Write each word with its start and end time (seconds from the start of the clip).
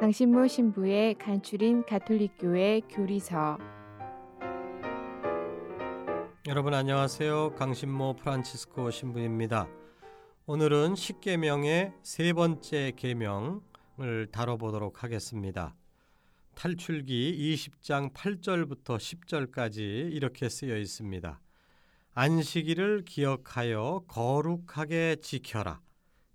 강신모 0.00 0.48
신부의 0.48 1.14
간추린 1.14 1.84
가톨릭교회 1.86 2.80
교리서 2.90 3.58
여러분 6.48 6.74
안녕하세요. 6.74 7.54
강신모 7.54 8.16
프란치스코 8.16 8.90
신부입니다. 8.90 9.68
오늘은 10.46 10.96
십계명의 10.96 11.92
세 12.02 12.32
번째 12.32 12.92
계명을 12.96 14.28
다뤄보도록 14.32 15.04
하겠습니다. 15.04 15.76
탈출기 16.56 17.56
20장 17.56 18.12
8절부터 18.12 18.98
10절까지 18.98 20.12
이렇게 20.12 20.48
쓰여 20.48 20.76
있습니다. 20.76 21.40
안식일을 22.14 23.04
기억하여 23.04 24.02
거룩하게 24.08 25.16
지켜라. 25.22 25.83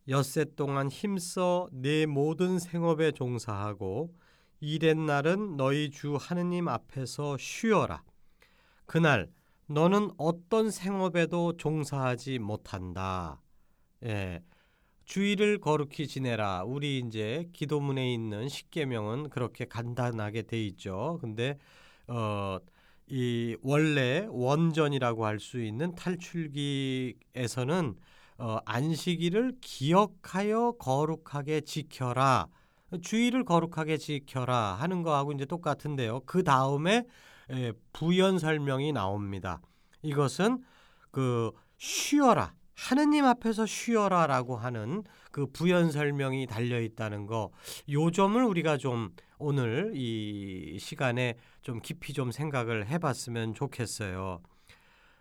엿새 0.09 0.45
동안 0.55 0.89
힘써 0.89 1.69
내 1.71 2.05
모든 2.05 2.59
생업에 2.59 3.11
종사하고 3.11 4.13
일의 4.59 4.95
날은 4.95 5.55
너희 5.55 5.89
주 5.89 6.17
하느님 6.19 6.67
앞에서 6.67 7.37
쉬어라. 7.37 8.03
그날 8.85 9.29
너는 9.67 10.09
어떤 10.17 10.71
생업에도 10.71 11.55
종사하지 11.55 12.39
못한다. 12.39 13.41
예. 14.03 14.41
주의를 15.05 15.59
거룩히 15.59 16.07
지내라. 16.07 16.63
우리 16.65 16.99
이제 16.99 17.47
기도문에 17.53 18.13
있는 18.13 18.49
십계명은 18.49 19.29
그렇게 19.29 19.65
간단하게 19.65 20.43
돼 20.43 20.61
있죠. 20.65 21.19
근데 21.21 21.57
어 22.07 22.59
이 23.09 23.57
원래 23.61 24.27
원전이라고 24.29 25.25
할 25.25 25.39
수 25.39 25.61
있는 25.61 25.95
탈출기에서는 25.95 27.95
어, 28.39 28.57
안식일을 28.65 29.57
기억하여 29.61 30.73
거룩하게 30.79 31.61
지켜라. 31.61 32.47
주의를 33.01 33.43
거룩하게 33.43 33.97
지켜라 33.97 34.75
하는 34.79 35.03
거하고 35.03 35.33
이제 35.33 35.45
똑같은데요. 35.45 36.21
그 36.25 36.43
다음에 36.43 37.05
예, 37.51 37.73
부연 37.93 38.39
설명이 38.39 38.93
나옵니다. 38.93 39.61
이것은 40.01 40.63
그 41.11 41.51
쉬어라. 41.77 42.53
하느님 42.75 43.25
앞에서 43.25 43.65
쉬어라라고 43.65 44.55
하는 44.55 45.03
그 45.31 45.47
부연 45.47 45.91
설명이 45.91 46.47
달려 46.47 46.79
있다는 46.79 47.25
거. 47.25 47.51
요 47.91 48.09
점을 48.09 48.41
우리가 48.41 48.77
좀 48.77 49.13
오늘 49.37 49.91
이 49.95 50.77
시간에 50.79 51.35
좀 51.61 51.81
깊이 51.81 52.13
좀 52.13 52.31
생각을 52.31 52.87
해 52.87 52.97
봤으면 52.97 53.53
좋겠어요. 53.53 54.41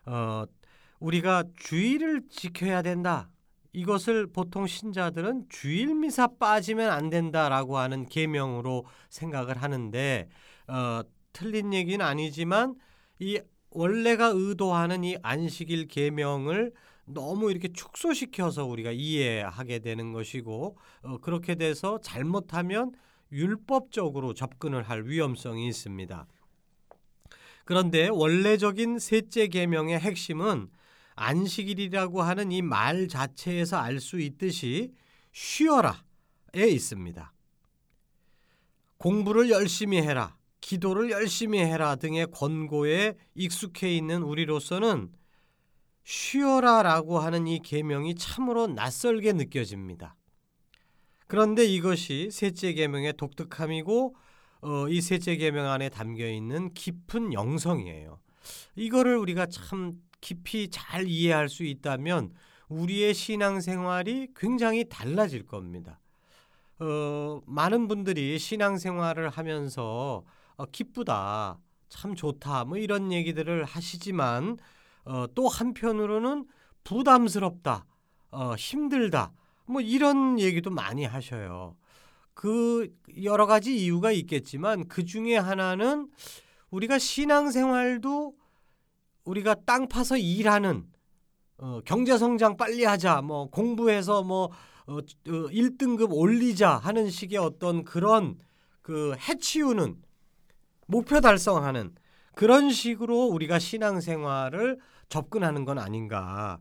어, 0.07 0.45
우리가 1.01 1.45
주의를 1.57 2.23
지켜야 2.29 2.83
된다. 2.83 3.31
이것을 3.73 4.27
보통 4.27 4.67
신자들은 4.67 5.47
주일 5.49 5.95
미사 5.95 6.27
빠지면 6.27 6.91
안 6.91 7.11
된다라고 7.11 7.79
하는 7.79 8.07
계명으로 8.07 8.87
생각을 9.11 9.63
하는데 9.63 10.29
어, 10.67 11.03
틀린 11.33 11.73
얘기는 11.73 12.05
아니지만 12.05 12.75
이 13.21 13.41
원래가 13.71 14.33
의도하는 14.35 15.05
이 15.05 15.17
안식일 15.23 15.87
계명을 15.89 16.73
너무 17.05 17.51
이렇게 17.51 17.69
축소시켜서 17.69 18.65
우리가 18.67 18.91
이해하게 18.93 19.81
되는 19.81 20.13
것이고 20.13 20.77
어, 21.03 21.19
그렇게 21.19 21.55
돼서 21.55 21.99
잘못하면 22.03 22.93
율법적으로 23.31 24.35
접근을 24.35 24.83
할 24.83 25.05
위험성이 25.05 25.69
있습니다. 25.69 26.27
그런데 27.65 28.09
원래적인 28.09 28.99
셋째 28.99 29.47
계명의 29.49 29.99
핵심은 29.99 30.71
안식일이라고 31.19 32.23
하는 32.23 32.53
이 32.53 32.63
말 32.63 33.09
자체에서 33.09 33.77
알 33.79 34.01
수 34.01 34.21
있듯이 34.21 34.93
쉬어라에 35.33 36.69
있습니다. 36.71 37.33
공부를 38.99 39.51
열심히 39.51 39.99
해라, 39.99 40.37
기도를 40.61 41.11
열심히 41.11 41.61
해라 41.61 41.97
등의 41.97 42.29
권고에 42.33 43.15
익숙해 43.35 43.95
있는 43.97 44.23
우리로서는 44.23 45.13
쉬어라라고 46.05 47.19
하는 47.19 47.47
이 47.47 47.61
계명이 47.61 48.15
참으로 48.17 48.67
낯설게 48.67 49.35
느껴집니다. 49.35 50.17
그런데 51.27 51.65
이것이 51.67 52.31
셋째 52.33 52.73
계명의 52.73 53.13
독특함이고 53.19 54.17
어, 54.63 54.89
이 54.89 55.01
셋째 55.01 55.37
계명 55.37 55.67
안에 55.71 55.91
담겨 55.91 56.27
있는 56.29 56.73
깊은 56.73 57.33
영성이에요. 57.35 58.19
이거를 58.75 59.17
우리가 59.19 59.47
참 59.47 60.01
깊이 60.21 60.69
잘 60.71 61.07
이해할 61.07 61.49
수 61.49 61.65
있다면 61.65 62.33
우리의 62.69 63.15
신앙생활이 63.15 64.29
굉장히 64.37 64.89
달라질 64.89 65.47
겁니다. 65.47 66.01
어, 66.81 67.41
많은 67.47 67.89
분들이 67.89 68.39
신앙생활을 68.39 69.31
하면서 69.31 70.25
어, 70.57 70.65
기쁘다, 70.67 71.59
참 71.89 72.15
좋다, 72.15 72.65
뭐 72.65 72.79
이런 72.79 73.13
얘기들을 73.13 73.65
하시지만 73.65 74.59
어, 75.05 75.27
또 75.35 75.49
한편으로는 75.49 76.47
부담스럽다, 76.85 77.87
어, 78.31 78.55
힘들다, 78.55 79.33
뭐 79.67 79.81
이런 79.81 80.39
얘기도 80.39 80.71
많이 80.71 81.05
하셔요. 81.05 81.77
그 82.35 82.95
여러 83.23 83.47
가지 83.47 83.77
이유가 83.77 84.13
있겠지만 84.13 84.87
그 84.87 85.05
중에 85.05 85.37
하나는 85.37 86.09
우리가 86.71 86.99
신앙생활도 86.99 88.35
우리가 89.29 89.55
땅 89.67 89.89
파서 89.89 90.17
일하는 90.17 90.87
어, 91.59 91.81
경제 91.85 92.17
성장 92.17 92.57
빨리 92.57 92.85
하자, 92.85 93.21
뭐 93.21 93.51
공부해서 93.51 94.23
뭐 94.23 94.45
어, 94.87 94.97
어, 94.97 95.01
1등급 95.03 96.13
올리자 96.13 96.77
하는 96.77 97.11
식의 97.11 97.39
어떤 97.39 97.85
그런 97.85 98.39
그 98.81 99.15
해치우는 99.29 99.97
목표 100.87 101.21
달성하는 101.21 101.95
그런 102.35 102.71
식으로 102.71 103.27
우리가 103.27 103.59
신앙생활을 103.59 104.79
접근하는 105.09 105.65
건 105.65 105.79
아닌가. 105.79 106.59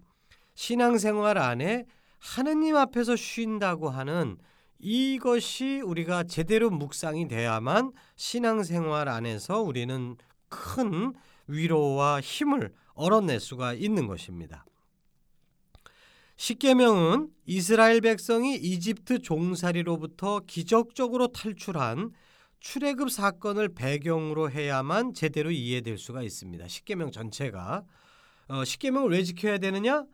신앙생활 0.55 1.37
안에 1.37 1.85
하느님 2.19 2.75
앞에서 2.75 3.15
쉰다고 3.15 3.89
하는 3.89 4.37
이것이 4.79 5.81
우리가 5.85 6.23
제대로 6.23 6.69
묵상이 6.69 7.27
돼야만 7.27 7.93
신앙생활 8.15 9.07
안에서 9.07 9.61
우리는 9.61 10.17
큰 10.49 11.13
위로와 11.47 12.21
힘을 12.21 12.73
얻어낼 12.93 13.39
수가 13.39 13.73
있는 13.73 14.07
것입니다. 14.07 14.65
십계명은 16.35 17.29
이스라엘 17.45 18.01
백성이 18.01 18.55
이집트 18.55 19.19
종살이로부터 19.21 20.41
기적적으로 20.45 21.27
탈출한 21.29 22.11
출애굽 22.59 23.11
사건을 23.11 23.73
배경으로 23.73 24.51
해야만 24.51 25.13
제대로 25.13 25.51
이해될 25.51 25.97
수가 25.97 26.21
있습니다. 26.21 26.67
십계명 26.67 27.11
전체가 27.11 27.85
어, 28.49 28.63
십계명을 28.63 29.11
왜 29.11 29.23
지켜야 29.23 29.57
되느냐? 29.57 30.05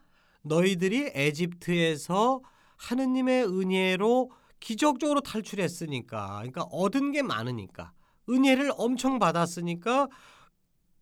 너희들이 0.43 1.11
에집트에서 1.13 2.41
하느님의 2.77 3.45
은혜로 3.45 4.31
기적적으로 4.59 5.21
탈출했으니까, 5.21 6.35
그러니까 6.37 6.63
얻은 6.63 7.11
게 7.11 7.21
많으니까, 7.21 7.93
은혜를 8.29 8.71
엄청 8.77 9.19
받았으니까 9.19 10.07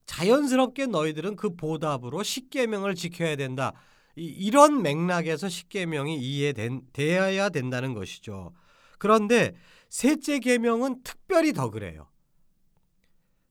자연스럽게 0.06 0.88
너희들은 0.88 1.36
그 1.36 1.56
보답으로 1.56 2.24
십계명을 2.24 2.96
지켜야 2.96 3.36
된다. 3.36 3.74
이, 4.16 4.52
런 4.52 4.82
맥락에서 4.82 5.48
십계명이 5.48 6.18
이해되어야 6.18 7.50
된다는 7.50 7.94
것이죠. 7.94 8.54
그런데 8.98 9.56
셋째 9.90 10.40
계명은 10.40 11.04
특별히 11.04 11.54
더 11.54 11.70
그래요. 11.70 12.08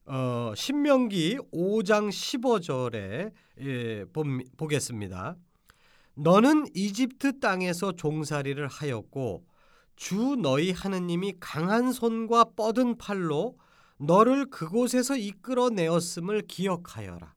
어, 0.06 0.52
신명기 0.56 1.38
5장 1.52 2.08
15절에 2.08 3.32
예, 3.60 4.04
보, 4.06 4.66
겠습니다 4.66 5.36
너는 6.14 6.66
이집트 6.74 7.38
땅에서 7.38 7.92
종살이를 7.92 8.66
하였고 8.66 9.44
주 9.94 10.36
너희 10.36 10.72
하느님이 10.72 11.34
강한 11.38 11.92
손과 11.92 12.52
뻗은 12.56 12.98
팔로 12.98 13.56
너를 14.00 14.46
그곳에서 14.46 15.16
이끌어내었음을 15.16 16.42
기억하여라. 16.48 17.34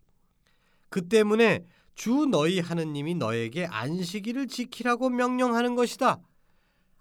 그 0.90 1.08
때문에 1.08 1.66
주 1.94 2.26
너희 2.26 2.60
하느님이 2.60 3.16
너에게 3.16 3.66
안식일을 3.66 4.48
지키라고 4.48 5.10
명령하는 5.10 5.76
것이다. 5.76 6.22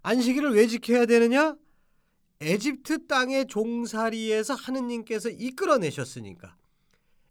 안식일을 0.03 0.55
왜 0.55 0.67
지켜야 0.67 1.07
되느냐? 1.07 1.55
에집트 2.41 3.07
땅의 3.07 3.47
종살이에서 3.47 4.55
하느님께서 4.55 5.31
이끌어내셨으니까. 5.31 6.57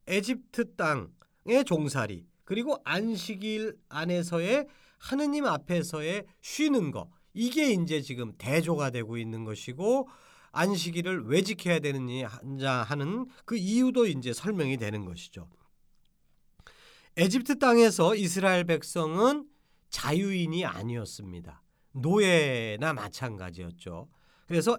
에집트 0.08 0.76
땅의 0.76 1.66
종살이 1.66 2.26
그리고 2.46 2.78
안식일 2.86 3.78
안에서의 3.90 4.68
하느님 4.98 5.46
앞에서의 5.46 6.26
쉬는 6.40 6.92
거 6.92 7.10
이게 7.34 7.72
이제 7.72 8.02
지금 8.02 8.34
대조가 8.38 8.92
되고 8.92 9.18
있는 9.18 9.44
것이고 9.44 10.08
안식일을 10.52 11.26
왜 11.28 11.42
지켜야 11.42 11.80
되느냐 11.80 12.28
하는 12.84 13.28
그 13.46 13.56
이유도 13.56 14.08
이제 14.08 14.34
설명이 14.34 14.78
되는 14.78 15.06
것이죠. 15.06 15.50
에집트 17.18 17.60
땅에서 17.60 18.16
이스라엘 18.16 18.64
백성은 18.64 19.48
자유인이 19.90 20.66
아니었습니다. 20.66 21.62
노예나 21.94 22.94
마찬가지였죠. 22.94 24.10
그래서 24.48 24.78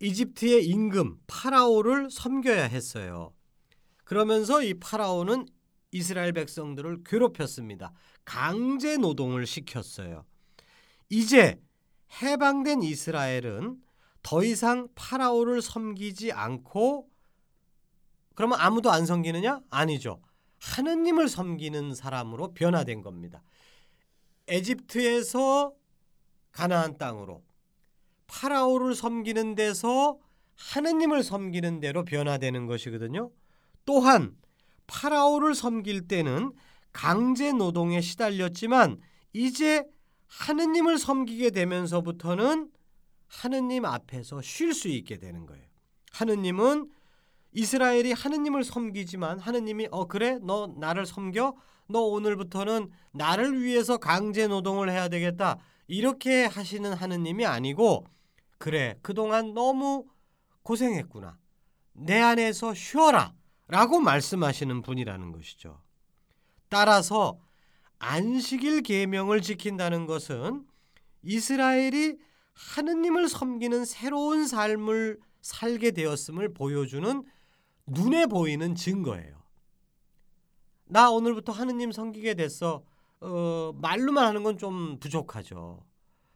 이집트의 0.00 0.66
임금 0.66 1.18
파라오를 1.26 2.10
섬겨야 2.10 2.64
했어요. 2.64 3.32
그러면서 4.04 4.62
이 4.62 4.74
파라오는 4.74 5.46
이스라엘 5.92 6.32
백성들을 6.32 7.02
괴롭혔습니다. 7.04 7.92
강제 8.24 8.96
노동을 8.96 9.46
시켰어요. 9.46 10.24
이제 11.08 11.60
해방된 12.22 12.82
이스라엘은 12.82 13.80
더 14.24 14.42
이상 14.42 14.88
파라오를 14.94 15.62
섬기지 15.62 16.32
않고 16.32 17.08
그러면 18.34 18.58
아무도 18.58 18.90
안 18.90 19.06
섬기느냐? 19.06 19.60
아니죠. 19.70 20.20
하느님을 20.58 21.28
섬기는 21.28 21.94
사람으로 21.94 22.54
변화된 22.54 23.02
겁니다. 23.02 23.42
에집트에서 24.48 25.74
가나안 26.50 26.96
땅으로 26.96 27.44
파라오를 28.26 28.94
섬기는 28.94 29.54
데서 29.54 30.18
하느님을 30.56 31.22
섬기는 31.22 31.80
대로 31.80 32.04
변화되는 32.04 32.66
것이거든요. 32.66 33.30
또한 33.84 34.36
파라오를 34.86 35.54
섬길 35.54 36.08
때는 36.08 36.52
강제 36.92 37.52
노동에 37.52 38.00
시달렸지만 38.00 39.00
이제 39.34 39.84
하느님을 40.28 40.96
섬기게 40.96 41.50
되면서부터는 41.50 42.70
하느님 43.26 43.84
앞에서 43.84 44.42
쉴 44.42 44.74
수 44.74 44.88
있게 44.88 45.18
되는 45.18 45.46
거예요. 45.46 45.64
하느님은 46.12 46.90
이스라엘이 47.52 48.12
하느님을 48.12 48.64
섬기지만 48.64 49.38
하느님이 49.38 49.88
어 49.90 50.06
그래? 50.06 50.38
너 50.42 50.66
나를 50.76 51.06
섬겨? 51.06 51.54
너 51.88 52.00
오늘부터는 52.00 52.90
나를 53.12 53.60
위해서 53.60 53.98
강제 53.98 54.46
노동을 54.46 54.90
해야 54.90 55.08
되겠다. 55.08 55.58
이렇게 55.86 56.46
하시는 56.46 56.92
하느님이 56.92 57.46
아니고 57.46 58.06
그래 58.58 58.96
그동안 59.02 59.54
너무 59.54 60.06
고생했구나. 60.62 61.38
내 61.92 62.20
안에서 62.20 62.74
쉬어라 62.74 63.34
라고 63.68 64.00
말씀하시는 64.00 64.82
분이라는 64.82 65.32
것이죠. 65.32 65.80
따라서 66.68 67.38
안식일 67.98 68.82
계명을 68.82 69.42
지킨다는 69.42 70.06
것은 70.06 70.66
이스라엘이 71.22 72.18
하느님을 72.54 73.28
섬기는 73.28 73.84
새로운 73.84 74.46
삶을 74.46 75.20
살게 75.42 75.90
되었음을 75.90 76.54
보여주는 76.54 77.22
눈에 77.86 78.26
보이는 78.26 78.74
증거예요. 78.74 79.42
나 80.86 81.10
오늘부터 81.10 81.52
하느님 81.52 81.92
섬기게 81.92 82.34
됐어. 82.34 82.82
어, 83.20 83.72
말로만 83.76 84.26
하는 84.26 84.42
건 84.42 84.56
좀 84.58 84.98
부족하죠. 85.00 85.84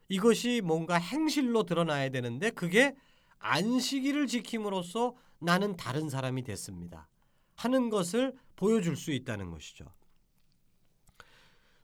이것이 0.08 0.62
뭔가 0.64 0.96
행실로 0.96 1.64
드러나야 1.64 2.08
되는데 2.10 2.50
그게 2.50 2.96
안식일을 3.38 4.26
지킴으로써 4.26 5.14
나는 5.38 5.76
다른 5.76 6.08
사람이 6.08 6.42
됐습니다. 6.42 7.08
하는 7.54 7.90
것을 7.90 8.34
보여줄 8.56 8.96
수 8.96 9.12
있다는 9.12 9.50
것이죠. 9.50 9.84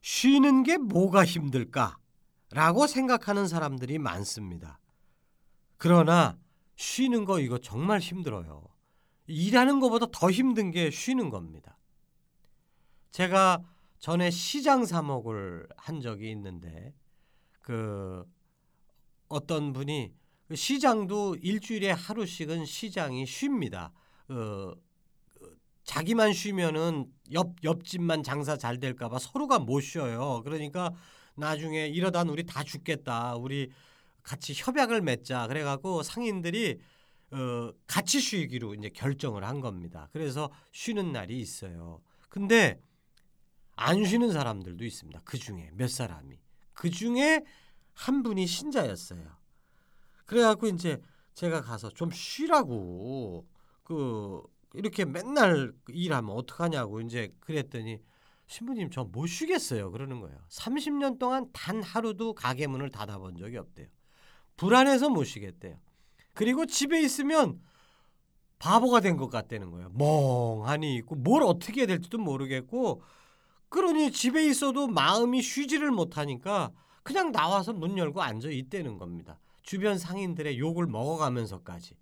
쉬는 0.01 0.63
게 0.65 0.77
뭐가 0.77 1.25
힘들까? 1.25 1.99
라고 2.55 2.87
생각하는 2.87 3.49
사람들이 3.49 3.99
많습니다. 3.99 4.79
그러나 5.77 6.39
쉬는 6.77 7.25
거 7.25 7.41
이거 7.41 7.59
정말 7.59 7.99
힘들어요. 7.99 8.63
일하는 9.27 9.81
것보다 9.81 10.07
더 10.13 10.31
힘든 10.31 10.71
게 10.71 10.89
쉬는 10.89 11.31
겁니다. 11.31 11.77
제가 13.11 13.65
전에 13.99 14.31
시장 14.31 14.85
사목을 14.85 15.67
한 15.77 16.01
적이 16.01 16.31
있는데 16.31 16.95
그 17.61 18.25
어떤 19.27 19.73
분이 19.73 20.15
그 20.47 20.55
시장도 20.55 21.37
일주일에 21.41 21.91
하루씩은 21.91 22.67
시장이 22.67 23.27
쉽니다. 23.27 23.91
어, 24.29 24.73
자기만 25.83 26.33
쉬면은 26.33 27.13
옆 27.33 27.65
옆집만 27.65 28.23
장사 28.23 28.57
잘 28.57 28.79
될까봐 28.79 29.19
서로가 29.19 29.59
못 29.59 29.81
쉬어요. 29.81 30.43
그러니까 30.45 30.93
나중에 31.35 31.87
이러다 31.89 32.23
우리 32.23 32.45
다 32.45 32.63
죽겠다. 32.63 33.37
우리 33.37 33.71
같이 34.23 34.55
협약을 34.55 35.03
맺자. 35.03 35.47
그래갖고 35.49 36.03
상인들이 36.03 36.81
어, 37.31 37.73
같이 37.87 38.21
쉬기로 38.21 38.75
이제 38.75 38.89
결정을 38.89 39.45
한 39.45 39.61
겁니다. 39.61 40.09
그래서 40.13 40.51
쉬는 40.73 41.13
날이 41.13 41.41
있어요. 41.41 42.01
근데 42.29 42.81
안 43.77 44.05
쉬는 44.05 44.33
사람들도 44.33 44.85
있습니다. 44.85 45.21
그 45.25 45.37
중에 45.37 45.71
몇 45.75 45.91
사람이. 45.91 46.39
그 46.73 46.91
중에 46.91 47.43
한 47.93 48.23
분이 48.23 48.47
신자였어요. 48.47 49.25
그래갖고 50.27 50.69
이제 50.69 51.01
제가 51.35 51.61
가서 51.61 51.91
좀 51.91 52.11
쉬라고 52.11 53.47
그 53.83 54.43
이렇게 54.75 55.05
맨날 55.05 55.73
일하면 55.89 56.35
어떡하냐고 56.37 57.01
이제 57.01 57.33
그랬더니 57.41 58.01
신부님 58.47 58.91
저 58.91 59.05
못 59.05 59.27
쉬겠어요 59.27 59.91
그러는 59.91 60.21
거예요. 60.21 60.37
30년 60.49 61.19
동안 61.19 61.49
단 61.53 61.83
하루도 61.83 62.35
가게 62.35 62.67
문을 62.67 62.91
닫아본 62.91 63.37
적이 63.37 63.59
없대요. 63.59 63.87
불안해서 64.57 65.09
못 65.09 65.25
쉬겠대요. 65.25 65.77
그리고 66.35 66.67
집에 66.67 67.01
있으면 67.03 67.61
바보가 68.59 69.01
된 69.01 69.17
것 69.17 69.29
같다는 69.29 69.71
거예요. 69.71 69.91
멍하니 69.95 70.97
있고 70.97 71.15
뭘 71.17 71.43
어떻게 71.43 71.81
해야 71.83 71.87
될지도 71.87 72.19
모르겠고 72.19 73.03
그러니 73.69 74.13
집에 74.13 74.47
있어도 74.47 74.87
마음이 74.87 75.43
쉬지를 75.43 75.91
못하니까 75.91 76.71
그냥 77.03 77.33
나와서 77.33 77.73
문 77.73 77.99
열고 77.99 78.23
앉아 78.23 78.49
있다는 78.51 78.99
겁니다. 78.99 79.39
주변 79.63 79.99
상인들의 79.99 80.59
욕을 80.59 80.87
먹어가면서까지. 80.87 81.97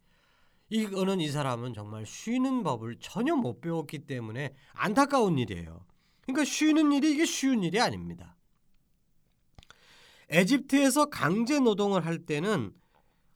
이거는 0.71 1.21
이 1.21 1.29
사람은 1.29 1.75
정말 1.75 2.07
쉬는 2.07 2.63
법을 2.63 2.97
전혀 3.01 3.35
못 3.37 3.61
배웠기 3.61 4.01
때문에 4.01 4.55
안타까운 4.73 5.39
일이에요. 5.39 5.85
그러니까 6.33 6.45
쉬는 6.45 6.93
일이 6.93 7.13
이게 7.13 7.25
쉬운 7.25 7.63
일이 7.63 7.81
아닙니다. 7.81 8.37
에집트에서 10.31 11.07
강제 11.07 11.59
노동을 11.61 12.07
할 12.07 12.19
때는 12.21 12.73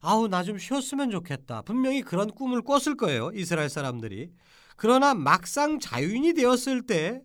아우 0.01 0.29
나 0.29 0.43
좀 0.45 0.59
쉬었으면 0.59 1.11
좋겠다. 1.11 1.63
분명히 1.63 2.03
그런 2.03 2.31
꿈을 2.31 2.63
꿨을 2.63 2.97
거예요. 2.97 3.31
이스라엘 3.35 3.69
사람들이. 3.69 4.31
그러나 4.77 5.15
막상 5.15 5.79
자유인이 5.79 6.35
되었을 6.35 6.83
때 6.87 7.23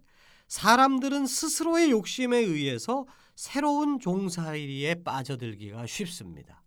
사람들은 0.48 1.26
스스로의 1.26 1.92
욕심에 1.92 2.38
의해서 2.38 3.06
새로운 3.36 4.00
종살이에 4.00 5.04
빠져들기가 5.04 5.86
쉽습니다. 5.86 6.64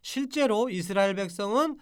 실제로 0.00 0.70
이스라엘 0.70 1.14
백성은 1.14 1.78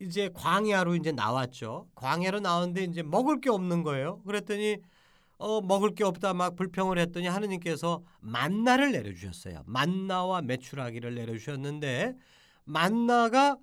이제 0.00 0.30
광야로 0.34 0.96
이제 0.96 1.12
나왔죠. 1.12 1.88
광야로 1.94 2.40
나왔는데 2.40 2.84
이제 2.84 3.02
먹을 3.02 3.40
게 3.40 3.50
없는 3.50 3.82
거예요. 3.82 4.22
그랬더니 4.22 4.78
어 5.38 5.60
먹을 5.60 5.94
게 5.94 6.04
없다 6.04 6.34
막 6.34 6.56
불평을 6.56 6.98
했더니 6.98 7.26
하느님께서 7.26 8.02
만나를 8.20 8.92
내려 8.92 9.12
주셨어요. 9.12 9.62
만나와 9.66 10.42
메추라기를 10.42 11.14
내려 11.14 11.32
주셨는데 11.32 12.16
만나가 12.64 13.58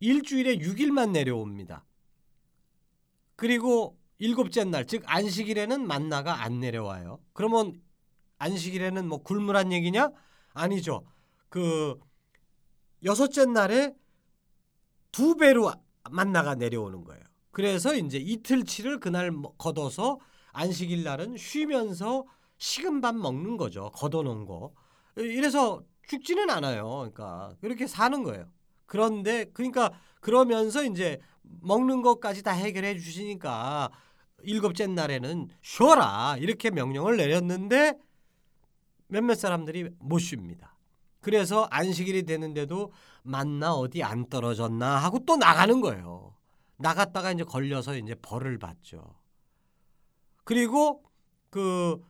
일주일에 0.00 0.58
6일만 0.58 1.10
내려옵니다. 1.10 1.84
그리고 3.36 3.98
일곱째 4.18 4.64
날, 4.64 4.86
즉 4.86 5.02
안식일에는 5.06 5.86
만나가 5.86 6.42
안 6.42 6.60
내려와요. 6.60 7.20
그러면 7.32 7.80
안식일에는 8.38 9.08
뭐 9.08 9.22
굶으란 9.22 9.72
얘기냐? 9.72 10.10
아니죠. 10.52 11.06
그 11.48 11.98
여섯째 13.04 13.44
날에 13.44 13.94
두 15.12 15.36
배로 15.36 15.72
만나가 16.10 16.54
내려오는 16.54 17.04
거예요. 17.04 17.22
그래서 17.50 17.94
이제 17.94 18.18
이틀치를 18.18 19.00
그날 19.00 19.30
걷어서 19.58 20.18
안식일 20.56 21.04
날은 21.04 21.36
쉬면서 21.36 22.24
식은 22.56 23.02
밥 23.02 23.14
먹는 23.14 23.58
거죠. 23.58 23.90
걷어놓은 23.90 24.46
거. 24.46 24.72
이래서 25.16 25.82
죽지는 26.08 26.48
않아요. 26.48 26.88
그러니까 26.88 27.54
그렇게 27.60 27.86
사는 27.86 28.22
거예요. 28.22 28.46
그런데 28.86 29.44
그러니까 29.52 29.92
그러면서 30.20 30.82
이제 30.82 31.20
먹는 31.42 32.00
것까지 32.00 32.42
다 32.42 32.52
해결해 32.52 32.98
주시니까 32.98 33.90
일곱째 34.42 34.86
날에는 34.86 35.48
쉬어라 35.60 36.36
이렇게 36.38 36.70
명령을 36.70 37.18
내렸는데 37.18 37.98
몇몇 39.08 39.34
사람들이 39.34 39.90
못 39.98 40.18
쉽니다. 40.18 40.74
그래서 41.20 41.66
안식일이 41.70 42.22
되는데도 42.22 42.92
만나 43.22 43.74
어디 43.74 44.02
안 44.02 44.26
떨어졌나 44.28 44.96
하고 44.96 45.18
또 45.26 45.36
나가는 45.36 45.80
거예요. 45.80 46.34
나갔다가 46.78 47.32
이제 47.32 47.44
걸려서 47.44 47.96
이제 47.96 48.14
벌을 48.14 48.58
받죠. 48.58 49.25
그리고 50.46 51.04
그 51.50 52.00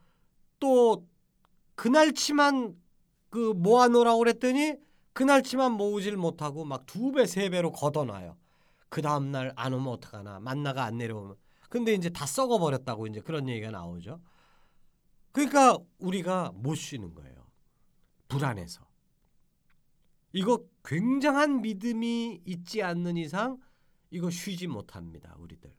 또 0.60 1.06
그날치만 1.76 2.76
그 3.30 3.52
모아놓으라고 3.54 4.18
그랬더니 4.20 4.76
그날치만 5.12 5.72
모으질 5.72 6.16
못하고 6.16 6.64
막 6.64 6.86
두 6.86 7.12
배, 7.12 7.26
세 7.26 7.50
배로 7.50 7.72
걷어놔요. 7.72 8.36
그 8.88 9.02
다음 9.02 9.30
날 9.32 9.52
안 9.56 9.74
오면 9.74 9.88
어떡하나. 9.88 10.40
만나가 10.40 10.84
안 10.84 10.98
내려오면. 10.98 11.36
근데 11.68 11.94
이제 11.94 12.10
다 12.10 12.26
썩어버렸다고 12.26 13.06
이제 13.08 13.20
그런 13.20 13.48
얘기가 13.48 13.70
나오죠. 13.70 14.20
그러니까 15.32 15.78
우리가 15.98 16.52
못 16.54 16.74
쉬는 16.76 17.14
거예요. 17.14 17.46
불안해서. 18.28 18.86
이거 20.32 20.64
굉장한 20.84 21.62
믿음이 21.62 22.42
있지 22.46 22.82
않는 22.82 23.18
이상 23.18 23.58
이거 24.10 24.30
쉬지 24.30 24.66
못합니다. 24.66 25.36
우리들. 25.38 25.75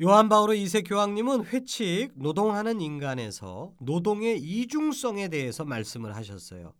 요한 0.00 0.28
바오로 0.28 0.54
이세 0.54 0.82
교황님은 0.82 1.46
회칙 1.46 2.12
노동하는 2.14 2.80
인간에서 2.80 3.72
노동의 3.78 4.38
이중성에 4.38 5.28
대해서 5.28 5.64
말씀을 5.64 6.16
하셨어요. 6.16 6.72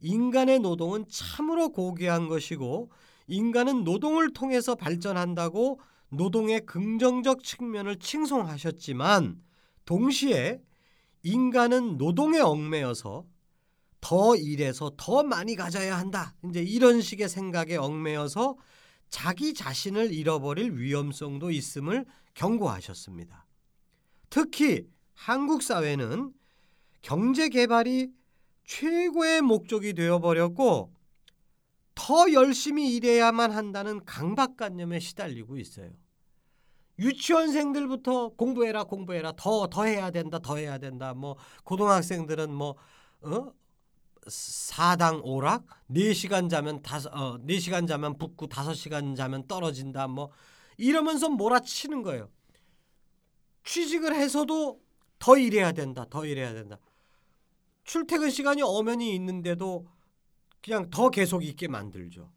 인간의 0.00 0.60
노동은 0.60 1.06
참으로 1.08 1.70
고귀한 1.70 2.28
것이고 2.28 2.90
인간은 3.28 3.84
노동을 3.84 4.32
통해서 4.32 4.74
발전한다고 4.74 5.80
노동의 6.10 6.66
긍정적 6.66 7.42
측면을 7.42 7.96
칭송하셨지만 7.98 9.40
동시에 9.84 10.60
인간은 11.22 11.96
노동에 11.96 12.40
얽매여서 12.40 13.24
더 14.00 14.36
일해서 14.36 14.92
더 14.96 15.22
많이 15.22 15.56
가져야 15.56 15.98
한다. 15.98 16.34
이제 16.44 16.62
이런 16.62 17.00
식의 17.00 17.28
생각에 17.28 17.76
얽매여서 17.76 18.56
자기 19.10 19.54
자신을 19.54 20.12
잃어버릴 20.12 20.76
위험성도 20.78 21.50
있음을 21.50 22.06
경고하셨습니다. 22.34 23.46
특히 24.28 24.86
한국 25.14 25.62
사회는 25.62 26.32
경제 27.02 27.48
개발이 27.48 28.10
최고의 28.64 29.42
목적이 29.42 29.94
되어버렸고 29.94 30.92
더 31.94 32.32
열심히 32.32 32.94
일해야만 32.94 33.50
한다는 33.50 34.04
강박관념에 34.04 35.00
시달리고 35.00 35.58
있어요. 35.58 35.90
유치원생들부터 36.98 38.30
공부해라 38.30 38.84
공부해라 38.84 39.32
더 39.32 39.66
더 39.66 39.84
해야 39.84 40.10
된다 40.10 40.38
더 40.38 40.56
해야 40.56 40.76
된다 40.78 41.14
뭐 41.14 41.36
고등학생들은 41.64 42.52
뭐 42.52 42.76
어? 43.22 43.52
사당 44.28 45.22
오락 45.24 45.64
4시간 45.90 46.50
자면 46.50 46.82
다섯 46.82 47.08
어 47.14 47.38
4시간 47.38 47.88
자면 47.88 48.18
붙고 48.18 48.48
5시간 48.48 49.16
자면 49.16 49.46
떨어진다 49.46 50.08
뭐 50.08 50.30
이러면서 50.80 51.28
몰아치는 51.28 52.02
거예요. 52.02 52.28
취직을 53.64 54.14
해서도 54.14 54.80
더 55.18 55.36
일해야 55.36 55.72
된다. 55.72 56.06
더 56.08 56.24
일해야 56.24 56.52
된다. 56.54 56.78
출퇴근 57.84 58.30
시간이 58.30 58.62
엄연히 58.62 59.14
있는데도 59.14 59.86
그냥 60.62 60.88
더 60.90 61.10
계속 61.10 61.44
있게 61.44 61.68
만들죠. 61.68 62.30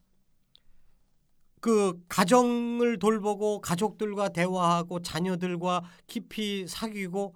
그 1.62 2.04
가정을 2.10 3.00
돌보고 3.00 3.62
가족들과 3.62 4.30
대화하고 4.30 5.02
자녀들과 5.02 5.84
깊이 6.08 6.68
사귀고 6.68 7.36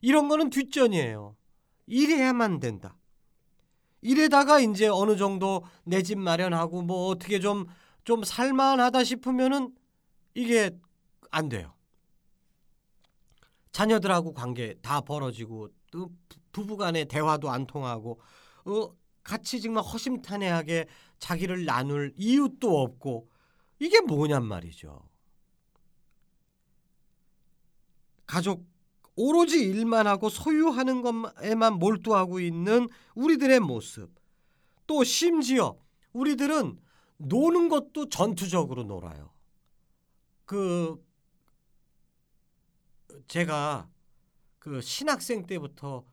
이런 0.00 0.28
거는 0.28 0.48
뒷전이에요. 0.50 1.36
일해야만 1.86 2.60
된다. 2.60 2.96
이래다가 4.00 4.60
이제 4.60 4.88
어느 4.88 5.16
정도 5.16 5.64
내 5.84 6.02
집 6.02 6.18
마련하고 6.18 6.82
뭐 6.82 7.08
어떻게 7.08 7.40
좀 7.40 7.66
좀 8.06 8.22
살만하다 8.22 9.02
싶으면은 9.02 9.74
이게 10.36 10.78
안 11.30 11.48
돼요. 11.48 11.72
자녀들하고 13.72 14.34
관계 14.34 14.74
다 14.82 15.00
벌어지고 15.00 15.70
또 15.90 16.10
부부간의 16.52 17.06
대화도 17.06 17.50
안 17.50 17.66
통하고 17.66 18.20
어, 18.66 18.94
같이 19.22 19.62
정말 19.62 19.82
허심탄회하게 19.82 20.88
자기를 21.18 21.64
나눌 21.64 22.12
이웃도 22.18 22.82
없고 22.82 23.30
이게 23.78 24.00
뭐냔 24.02 24.44
말이죠. 24.44 25.08
가족 28.26 28.66
오로지 29.14 29.58
일만 29.58 30.06
하고 30.06 30.28
소유하는 30.28 31.00
것에만 31.00 31.78
몰두하고 31.78 32.40
있는 32.40 32.88
우리들의 33.14 33.60
모습. 33.60 34.10
또 34.86 35.02
심지어 35.02 35.78
우리들은 36.12 36.78
노는 37.16 37.70
것도 37.70 38.10
전투적으로 38.10 38.84
놀아요. 38.84 39.35
그 40.46 40.98
제가 43.28 43.88
그 44.58 44.80
신학생 44.80 45.46
때부터 45.46 46.04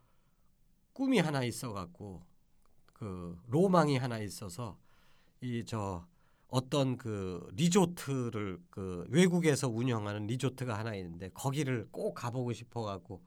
꿈이 0.92 1.18
하나 1.18 1.42
있어 1.44 1.72
갖고 1.72 2.22
그 2.94 3.38
로망이 3.48 3.96
하나 3.98 4.18
있어서 4.18 4.78
이 5.42 5.64
저 5.66 6.06
어떤 6.48 6.96
그 6.98 7.48
리조트를 7.54 8.60
그 8.70 9.06
외국에서 9.10 9.68
운영하는 9.68 10.26
리조트가 10.28 10.78
하나 10.78 10.94
있는데 10.96 11.30
거기를 11.34 11.88
꼭 11.92 12.14
가보고 12.14 12.52
싶어 12.54 12.82
갖고 12.82 13.24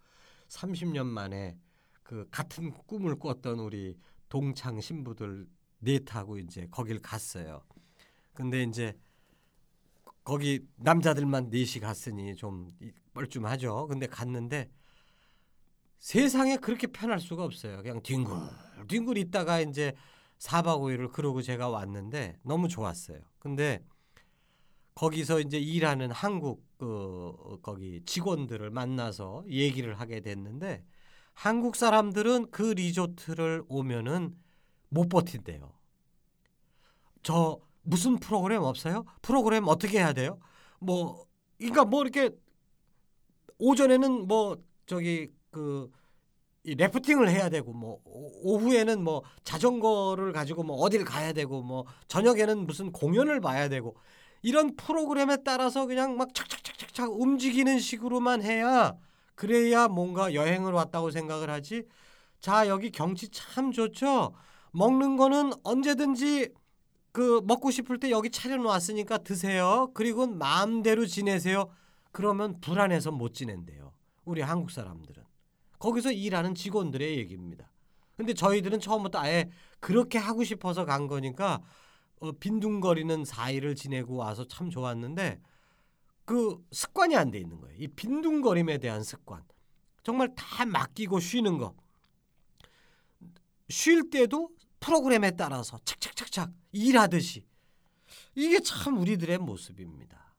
30년 0.50 1.08
만에 1.08 1.58
그 2.04 2.28
같은 2.32 2.72
꿈을 2.88 3.20
꿨던 3.20 3.60
우리 3.60 3.98
동창 4.30 4.82
신부들 4.82 5.48
넷하고 5.80 6.40
이제 6.40 6.68
거길 6.72 7.02
갔어요. 7.02 7.64
근데 8.34 8.64
이제 8.64 8.98
거기 10.28 10.60
남자들만 10.76 11.50
넷이 11.50 11.80
갔으니 11.80 12.36
좀 12.36 12.70
뻘쭘하죠. 13.14 13.88
근데 13.88 14.08
갔는데 14.08 14.70
세상에 16.00 16.58
그렇게 16.58 16.88
편할 16.88 17.22
수가 17.22 17.46
없어요. 17.46 17.82
그냥 17.82 18.04
뒹굴 18.04 18.38
뒹굴 18.90 19.18
있다가 19.18 19.62
이제 19.62 19.96
4박 20.40 20.82
5일을 20.82 21.14
그러고 21.14 21.42
제가 21.42 21.70
왔는데 21.70 22.40
너무 22.44 22.68
좋았어요. 22.68 23.22
근데 23.40 23.82
거기서 24.96 25.40
이제 25.40 25.60
일하는 25.60 26.12
한국 26.12 26.68
그 26.78 27.60
거기 27.62 28.02
직원들을 28.06 28.70
만나서 28.70 29.46
얘기를 29.48 29.98
하게 29.98 30.20
됐는데 30.20 30.84
한국 31.32 31.78
사람들은 31.78 32.52
그 32.52 32.64
리조트를 32.64 33.64
오면은 33.70 34.36
못 34.90 35.08
버틴대요. 35.08 35.72
저 37.24 37.62
무슨 37.88 38.18
프로그램 38.18 38.64
없어요? 38.64 39.06
프로그램 39.22 39.68
어떻게 39.68 40.00
해야 40.00 40.12
돼요? 40.12 40.40
뭐 40.80 41.26
그러니까 41.58 41.86
뭐 41.86 42.02
이렇게 42.02 42.32
오전에는 43.60 44.28
뭐 44.28 44.58
저기 44.86 45.32
그 45.52 45.90
래프팅을 46.66 47.30
해야 47.30 47.50
되고 47.50 47.72
뭐 47.72 48.02
오후에는 48.04 49.02
뭐 49.02 49.24
자전거를 49.46 50.34
가지고 50.34 50.64
뭐 50.64 50.76
어딜 50.78 51.06
가야 51.06 51.32
되고 51.32 51.62
뭐 51.62 51.86
저녁에는 52.10 52.68
무슨 52.68 52.92
공연을 52.92 53.40
봐야 53.40 53.70
되고 53.70 53.96
이런 54.42 54.76
프로그램에 54.76 55.38
따라서 55.46 55.86
그냥 55.86 56.18
막 56.18 56.34
착착착착착 56.34 57.12
움직이는 57.12 57.80
식으로만 57.80 58.44
해야 58.44 58.96
그래야 59.34 59.88
뭔가 59.88 60.34
여행을 60.34 60.74
왔다고 60.74 61.12
생각을 61.12 61.50
하지. 61.50 61.84
자, 62.42 62.68
여기 62.68 62.92
경치 62.92 63.30
참 63.30 63.72
좋죠. 63.72 64.34
먹는 64.72 65.16
거는 65.16 65.54
언제든지 65.64 66.50
그 67.18 67.42
먹고 67.44 67.72
싶을 67.72 68.00
때 68.00 68.12
여기 68.12 68.30
차려 68.30 68.58
놓았으니까 68.58 69.18
드세요. 69.18 69.90
그리고 69.96 70.28
마음대로 70.28 71.08
지내세요. 71.08 71.68
그러면 72.12 72.60
불안해서 72.62 73.10
못 73.10 73.34
지낸대요. 73.34 73.92
우리 74.26 74.42
한국 74.42 74.70
사람들은. 74.70 75.24
거기서 75.80 76.12
일하는 76.12 76.54
직원들의 76.54 77.18
얘기입니다. 77.18 77.72
근데 78.18 78.36
저희들은 78.36 78.80
처음부터 78.80 79.18
아예 79.18 79.50
그렇게 79.80 80.20
하고 80.20 80.44
싶어서 80.44 80.86
간 80.86 81.08
거니까 81.08 81.64
어, 82.20 82.34
빈둥거리는 82.34 83.26
사이를 83.26 83.74
지내고 83.74 84.18
와서 84.18 84.46
참 84.48 84.70
좋았는데 84.70 85.42
그 86.24 86.64
습관이 86.72 87.16
안 87.16 87.32
돼 87.32 87.40
있는 87.40 87.60
거예요. 87.60 87.76
이 87.80 87.88
빈둥거림에 87.88 88.78
대한 88.78 89.02
습관. 89.02 89.44
정말 90.04 90.36
다 90.36 90.68
맡기고 90.68 91.20
쉬는 91.20 91.58
거. 91.58 91.74
쉴 93.70 94.12
때도 94.12 94.52
프로그램에 94.88 95.32
따라서 95.32 95.78
착착착착 95.84 96.50
일하듯이 96.72 97.46
이게 98.36 98.62
참 98.62 98.98
우리들의 98.98 99.38
모습입니다. 99.40 100.34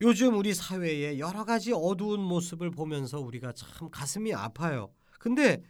요즘 0.00 0.38
우리 0.38 0.54
사회의 0.54 1.20
여러 1.20 1.44
가지 1.44 1.72
어두운 1.74 2.20
모습을 2.20 2.70
보면서 2.70 3.20
우리가 3.20 3.52
참 3.52 3.90
가슴이 3.90 4.32
아파요. 4.32 4.94
근데 5.18 5.62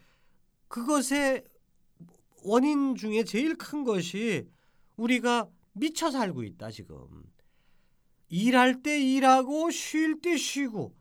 그것의 0.68 1.42
원인 2.44 2.94
중에 2.94 3.24
제일 3.24 3.56
큰 3.56 3.82
것이 3.82 4.48
우리가 4.96 5.48
미쳐 5.72 6.12
살고 6.12 6.44
있다 6.44 6.70
지금. 6.70 7.24
일할 8.28 8.82
때 8.82 9.00
일하고 9.00 9.72
쉴 9.72 10.20
때 10.20 10.36
쉬고 10.36 10.94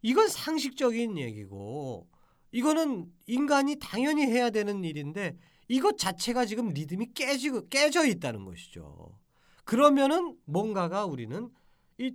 이건 0.00 0.28
상식적인 0.28 1.18
얘기고 1.18 2.08
이거는 2.52 3.10
인간이 3.26 3.76
당연히 3.80 4.26
해야 4.26 4.50
되는 4.50 4.84
일인데 4.84 5.36
이것 5.68 5.98
자체가 5.98 6.44
지금 6.44 6.68
리듬이 6.68 7.14
깨지고 7.14 7.68
깨져 7.68 8.06
있다는 8.06 8.44
것이죠. 8.44 9.18
그러면은 9.64 10.36
뭔가가 10.44 11.06
우리는 11.06 11.50
이 11.98 12.14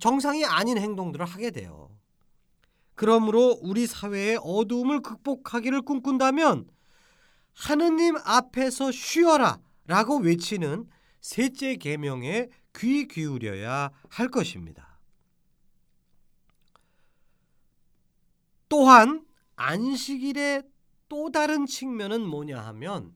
정상이 0.00 0.44
아닌 0.44 0.78
행동들을 0.78 1.24
하게 1.26 1.50
돼요. 1.50 1.90
그러므로 2.94 3.58
우리 3.60 3.86
사회의 3.86 4.38
어두움을 4.40 5.02
극복하기를 5.02 5.82
꿈꾼다면 5.82 6.68
하느님 7.52 8.16
앞에서 8.24 8.92
쉬어라라고 8.92 10.18
외치는 10.22 10.88
셋째 11.20 11.76
계명에 11.76 12.48
귀 12.76 13.08
기울여야 13.08 13.90
할 14.08 14.28
것입니다. 14.28 15.00
또한 18.68 19.25
안식일의 19.56 20.62
또 21.08 21.30
다른 21.30 21.66
측면은 21.66 22.22
뭐냐 22.22 22.60
하면 22.66 23.14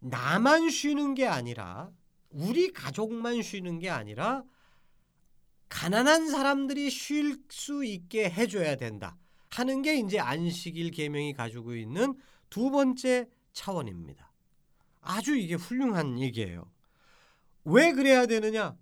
나만 0.00 0.70
쉬는 0.70 1.14
게 1.14 1.26
아니라 1.26 1.90
우리 2.30 2.72
가족만 2.72 3.42
쉬는 3.42 3.78
게 3.78 3.90
아니라 3.90 4.42
가난한 5.68 6.28
사람들이 6.28 6.90
쉴 6.90 7.42
수 7.48 7.84
있게 7.84 8.30
해줘야 8.30 8.76
된다 8.76 9.16
하는 9.50 9.82
게 9.82 9.96
이제 9.98 10.18
안식일 10.18 10.90
계명이 10.90 11.32
가지고 11.32 11.74
있는 11.74 12.14
두 12.50 12.70
번째 12.70 13.28
차원입니다. 13.52 14.32
아주 15.00 15.36
이게 15.36 15.54
훌륭한 15.54 16.20
얘기예요. 16.20 16.70
왜 17.64 17.92
그래야 17.92 18.26
되느냐? 18.26 18.76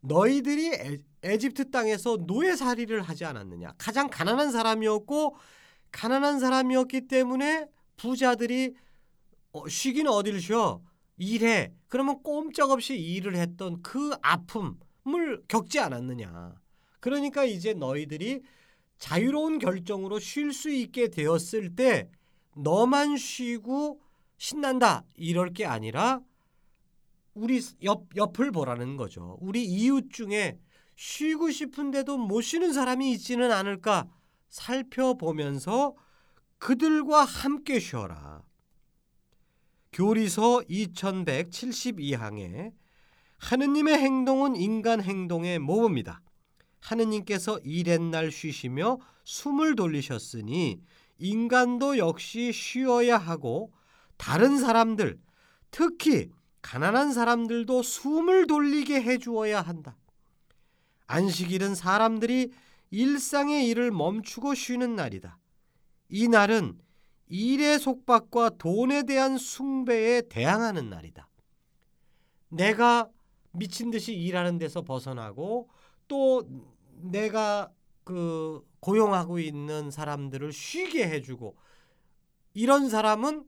너희들이 0.00 0.74
에, 0.74 0.98
에집트 1.22 1.70
땅에서 1.70 2.18
노예살이를 2.26 3.02
하지 3.02 3.24
않았느냐? 3.24 3.74
가장 3.78 4.08
가난한 4.08 4.52
사람이었고 4.52 5.36
가난한 5.94 6.40
사람이었기 6.40 7.06
때문에 7.06 7.66
부자들이 7.96 8.74
어, 9.52 9.68
쉬기는 9.68 10.10
어딜 10.10 10.40
쉬어? 10.40 10.82
일해. 11.16 11.72
그러면 11.86 12.20
꼼짝없이 12.22 12.98
일을 12.98 13.36
했던 13.36 13.80
그 13.80 14.10
아픔을 14.20 15.44
겪지 15.46 15.78
않았느냐? 15.78 16.56
그러니까 16.98 17.44
이제 17.44 17.74
너희들이 17.74 18.42
자유로운 18.98 19.60
결정으로 19.60 20.18
쉴 20.18 20.52
수 20.52 20.70
있게 20.70 21.08
되었을 21.08 21.76
때 21.76 22.10
너만 22.56 23.16
쉬고 23.16 24.00
신난다 24.36 25.04
이럴 25.14 25.52
게 25.52 25.64
아니라 25.64 26.20
우리 27.34 27.60
옆 27.84 28.08
옆을 28.16 28.50
보라는 28.50 28.96
거죠. 28.96 29.38
우리 29.40 29.64
이웃 29.64 30.10
중에 30.10 30.58
쉬고 30.96 31.50
싶은데도 31.50 32.18
못 32.18 32.40
쉬는 32.40 32.72
사람이 32.72 33.12
있지는 33.12 33.52
않을까 33.52 34.08
살펴보면서 34.48 35.94
그들과 36.58 37.24
함께 37.24 37.80
쉬어라. 37.80 38.42
교리서 39.92 40.62
2172항에 40.68 42.72
하느님의 43.38 43.98
행동은 43.98 44.56
인간 44.56 45.02
행동의 45.02 45.58
모범이다. 45.58 46.22
하느님께서 46.80 47.58
이렛날 47.64 48.30
쉬시며 48.30 48.98
숨을 49.24 49.76
돌리셨으니 49.76 50.82
인간도 51.18 51.98
역시 51.98 52.52
쉬어야 52.52 53.16
하고 53.16 53.72
다른 54.16 54.58
사람들, 54.58 55.20
특히 55.70 56.30
가난한 56.62 57.12
사람들도 57.12 57.82
숨을 57.82 58.46
돌리게 58.46 59.02
해 59.02 59.18
주어야 59.18 59.60
한다. 59.60 59.96
안식일은 61.06 61.74
사람들이 61.74 62.52
일상의 62.94 63.66
일을 63.68 63.90
멈추고 63.90 64.54
쉬는 64.54 64.94
날이다. 64.94 65.36
이 66.10 66.28
날은 66.28 66.78
일의 67.26 67.80
속박과 67.80 68.50
돈에 68.50 69.02
대한 69.02 69.36
숭배에 69.36 70.22
대항하는 70.28 70.90
날이다. 70.90 71.28
내가 72.50 73.10
미친 73.50 73.90
듯이 73.90 74.14
일하는 74.14 74.58
데서 74.58 74.82
벗어나고 74.82 75.68
또 76.06 76.44
내가 76.92 77.72
그 78.04 78.64
고용하고 78.78 79.40
있는 79.40 79.90
사람들을 79.90 80.52
쉬게 80.52 81.08
해주고 81.08 81.56
이런 82.52 82.88
사람은 82.88 83.44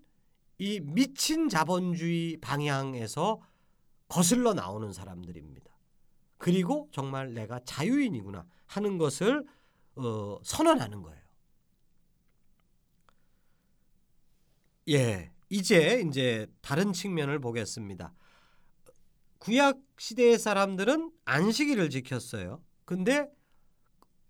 이 0.58 0.80
미친 0.80 1.48
자본주의 1.48 2.38
방향에서 2.40 3.40
거슬러 4.08 4.54
나오는 4.54 4.92
사람들입니다. 4.92 5.75
그리고 6.38 6.88
정말 6.92 7.34
내가 7.34 7.60
자유인이구나 7.64 8.46
하는 8.66 8.98
것을 8.98 9.44
어, 9.96 10.38
선언하는 10.42 11.02
거예요. 11.02 11.20
예, 14.88 15.32
이제 15.48 16.02
이제 16.06 16.46
다른 16.60 16.92
측면을 16.92 17.40
보겠습니다. 17.40 18.12
구약 19.38 19.78
시대의 19.98 20.38
사람들은 20.38 21.10
안식일을 21.24 21.90
지켰어요. 21.90 22.62
근데 22.84 23.28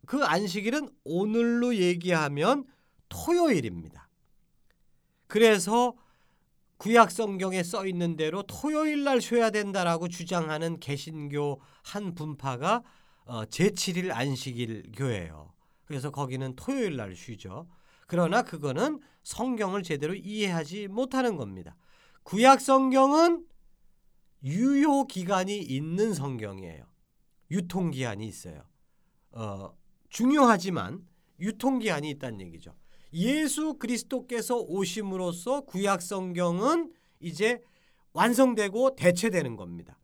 그 0.07 0.25
안식일은 0.25 0.89
오늘로 1.05 1.75
얘기하면 1.77 2.65
토요일입니다. 3.09 4.09
그래서 5.27 5.97
구약 6.79 7.11
성경에 7.11 7.63
써 7.63 7.87
있는 7.87 8.17
대로 8.17 8.43
토요일 8.43 9.05
날 9.05 9.21
쉬어야 9.21 9.51
된다라고 9.51 10.09
주장하는 10.09 10.79
개신교 10.79 11.61
한 11.83 12.15
분파가 12.15 12.83
어, 13.25 13.45
제7일 13.47 14.13
안식일 14.13 14.93
교회예요. 14.95 15.53
그래서 15.85 16.11
거기는 16.11 16.55
토요일 16.55 16.97
날 16.97 17.15
쉬죠. 17.15 17.69
그러나 18.07 18.43
그거는 18.43 19.01
성경을 19.23 19.83
제대로 19.83 20.15
이해하지 20.15 20.89
못하는 20.89 21.37
겁니다. 21.37 21.77
구약 22.23 22.61
성경은 22.61 23.45
유효 24.45 25.07
기간이 25.07 25.59
있는 25.59 26.15
성경이에요. 26.15 26.85
유통 27.51 27.91
기한이 27.91 28.27
있어요. 28.27 28.63
어, 29.33 29.77
중요하지만 30.11 31.07
유통 31.41 31.79
기한이 31.79 32.11
있다는 32.11 32.41
얘기죠. 32.43 32.75
예수 33.13 33.75
그리스도께서 33.75 34.57
오심으로써 34.57 35.63
구약 35.63 36.03
성경은 36.03 36.93
이제 37.21 37.61
완성되고 38.13 38.97
대체되는 38.97 39.57
겁니다. 39.57 39.99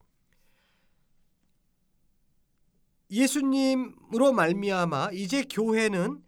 예수님으로 3.11 4.33
말미암아 4.33 5.11
이제 5.13 5.45
교회는 5.45 6.23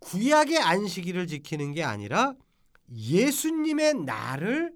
구약의 0.00 0.58
안식일을 0.58 1.26
지키는 1.26 1.72
게 1.72 1.82
아니라 1.82 2.34
예수님의 2.90 3.94
날을 3.94 4.72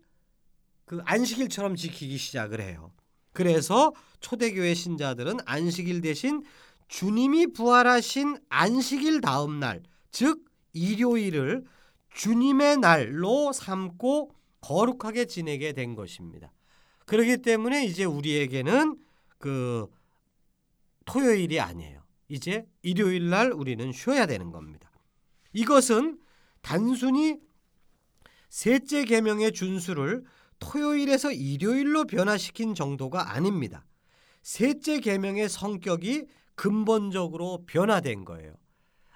그 0.84 1.00
안식일처럼 1.04 1.76
지키기 1.76 2.18
시작을 2.18 2.60
해요. 2.60 2.92
그래서 3.32 3.92
초대교회 4.20 4.74
신자들은 4.74 5.38
안식일 5.46 6.00
대신 6.00 6.42
주님이 6.88 7.48
부활하신 7.48 8.38
안식일 8.48 9.20
다음 9.20 9.58
날, 9.58 9.82
즉 10.10 10.44
일요일을 10.74 11.64
주님의 12.12 12.78
날로 12.78 13.52
삼고 13.52 14.34
거룩하게 14.60 15.26
지내게 15.26 15.72
된 15.72 15.94
것입니다. 15.94 16.52
그렇기 17.06 17.38
때문에 17.38 17.84
이제 17.84 18.04
우리에게는 18.04 18.98
그 19.38 19.88
토요일이 21.04 21.60
아니에요. 21.60 22.02
이제 22.28 22.66
일요일 22.82 23.28
날 23.30 23.52
우리는 23.52 23.92
쉬어야 23.92 24.26
되는 24.26 24.50
겁니다. 24.50 24.90
이것은 25.52 26.18
단순히 26.62 27.38
셋째 28.48 29.04
계명의 29.04 29.52
준수를 29.52 30.24
토요일에서 30.58 31.32
일요일로 31.32 32.04
변화시킨 32.04 32.74
정도가 32.74 33.32
아닙니다. 33.32 33.84
셋째 34.42 35.00
계명의 35.00 35.48
성격이 35.48 36.26
근본적으로 36.54 37.64
변화된 37.66 38.24
거예요. 38.24 38.54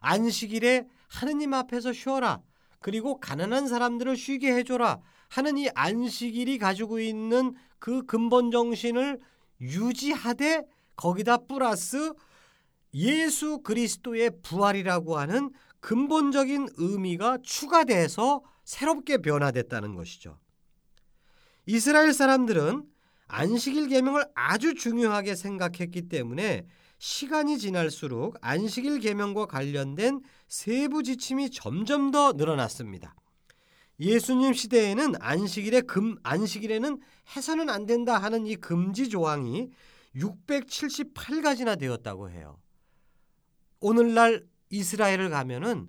안식일에 0.00 0.86
하느님 1.08 1.54
앞에서 1.54 1.92
쉬어라. 1.92 2.40
그리고 2.80 3.18
가난한 3.18 3.66
사람들을 3.66 4.16
쉬게 4.16 4.54
해줘라. 4.54 5.00
하는 5.28 5.58
이 5.58 5.68
안식일이 5.74 6.58
가지고 6.58 7.00
있는 7.00 7.54
그 7.78 8.04
근본 8.06 8.50
정신을 8.50 9.18
유지하되 9.60 10.64
거기다 10.96 11.38
플러스 11.46 12.12
예수 12.94 13.60
그리스도의 13.62 14.30
부활이라고 14.42 15.18
하는 15.18 15.50
근본적인 15.80 16.68
의미가 16.76 17.38
추가돼서 17.42 18.42
새롭게 18.64 19.18
변화됐다는 19.18 19.94
것이죠. 19.94 20.38
이스라엘 21.66 22.12
사람들은 22.12 22.84
안식일 23.28 23.88
계명을 23.88 24.24
아주 24.34 24.74
중요하게 24.74 25.34
생각했기 25.34 26.08
때문에 26.08 26.66
시간이 26.98 27.58
지날수록 27.58 28.36
안식일 28.40 28.98
계명과 28.98 29.46
관련된 29.46 30.20
세부 30.48 31.02
지침이 31.02 31.50
점점 31.50 32.10
더 32.10 32.32
늘어났습니다. 32.32 33.14
예수님 34.00 34.52
시대에는 34.52 35.14
안식일에 35.20 35.82
금 35.82 36.16
안식일에는 36.22 37.00
해서는 37.36 37.68
안 37.68 37.86
된다 37.86 38.18
하는 38.18 38.46
이 38.46 38.56
금지 38.56 39.08
조항이 39.08 39.70
678가지나 40.14 41.78
되었다고 41.78 42.30
해요. 42.30 42.58
오늘날 43.80 44.44
이스라엘을 44.70 45.30
가면은 45.30 45.88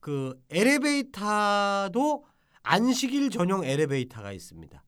그 0.00 0.40
엘리베이터도 0.50 2.24
안식일 2.62 3.30
전용 3.30 3.64
엘리베이터가 3.64 4.32
있습니다. 4.32 4.84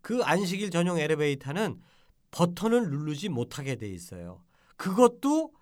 그 0.00 0.22
안식일 0.22 0.70
전용 0.70 0.98
엘리베이터는 0.98 1.80
버튼을 2.30 2.90
누르지 2.90 3.28
못하게 3.28 3.76
돼 3.76 3.88
있어요. 3.88 4.42
그것도 4.78 5.52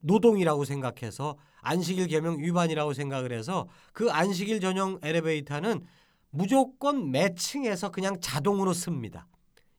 노동이라고 0.00 0.64
생각해서 0.64 1.38
안식일 1.62 2.08
계명 2.08 2.38
위반이라고 2.38 2.92
생각을 2.92 3.32
해서 3.32 3.66
그 3.92 4.10
안식일 4.10 4.60
전용 4.60 4.98
엘리베이터는 5.02 5.84
무조건 6.30 7.10
매칭해서 7.10 7.90
그냥 7.90 8.20
자동으로 8.20 8.72
씁니다. 8.74 9.26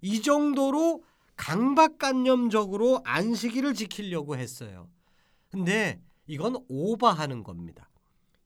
이 0.02 0.22
정도로 0.22 1.04
강박관념적으로 1.36 3.02
안식일을 3.04 3.74
지키려고 3.76 4.36
했어요. 4.36 4.90
근데 5.50 6.02
이건 6.26 6.58
오버하는 6.68 7.44
겁니다. 7.44 7.90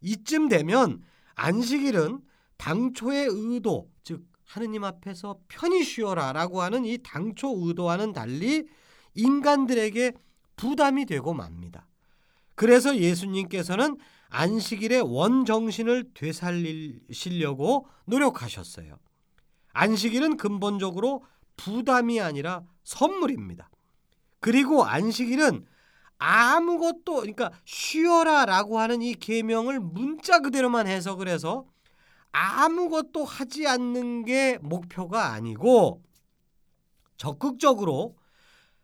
이쯤 0.02 0.50
되면 0.50 1.02
안식일은 1.36 2.20
당초의 2.58 3.28
의도, 3.30 3.90
즉 4.04 4.26
하느님 4.46 4.84
앞에서 4.84 5.40
편히 5.48 5.84
쉬어라라고 5.84 6.62
하는 6.62 6.86
이 6.86 6.98
당초 6.98 7.54
의도와는 7.56 8.12
달리 8.14 8.68
인간들에게 9.16 10.14
부담이 10.62 11.08
되고 11.08 11.34
맙니다. 11.34 11.88
그래서 12.54 12.96
예수님께서는 12.96 13.98
안식일의 14.30 15.02
원정신을 15.02 16.12
되살리시려고 16.14 17.88
노력하셨어요. 18.06 19.00
안식일은 19.74 20.38
근본적으로 20.38 21.24
부담이 21.58 22.22
아니라 22.22 22.62
선물입니다. 22.84 23.72
그리고 24.40 24.86
안식일은 24.86 25.66
아무것도 26.20 27.16
그러니까 27.16 27.52
쉬어라라고 27.66 28.80
하는 28.80 29.02
이 29.02 29.16
계명을 29.16 29.80
문자 29.80 30.42
그대로만 30.42 30.86
해석을 30.86 31.28
해서 31.28 31.66
아무것도 32.34 33.26
하지 33.26 33.68
않는 33.68 34.26
게 34.26 34.60
목표가 34.62 35.32
아니고 35.32 36.04
적극적으로 37.18 38.16